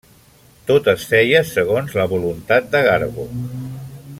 [0.69, 3.29] Tot es feia segons la voluntat de Garbo.